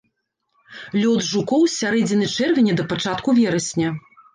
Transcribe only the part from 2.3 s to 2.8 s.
чэрвеня